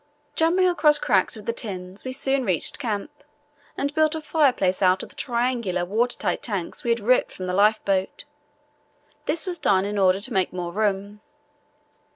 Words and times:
Jumping 0.33 0.67
across 0.67 0.97
cracks 0.97 1.35
with 1.35 1.45
the 1.45 1.53
tins, 1.53 2.03
we 2.03 2.11
soon 2.11 2.43
reached 2.43 2.79
camp, 2.79 3.23
and 3.77 3.93
built 3.93 4.15
a 4.15 4.21
fireplace 4.21 4.81
out 4.81 5.03
of 5.03 5.09
the 5.09 5.15
triangular 5.15 5.85
water 5.85 6.17
tight 6.17 6.41
tanks 6.41 6.83
we 6.83 6.89
had 6.89 6.99
ripped 6.99 7.31
from 7.31 7.45
the 7.45 7.53
lifeboat. 7.53 8.23
This 9.27 9.45
we 9.45 9.53
had 9.53 9.61
done 9.61 9.85
in 9.85 9.99
order 9.99 10.19
to 10.19 10.33
make 10.33 10.51
more 10.51 10.71
room. 10.71 11.21